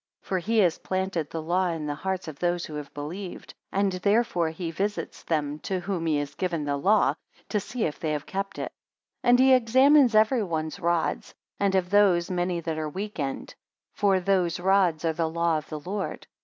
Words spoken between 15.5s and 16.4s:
of the Lord.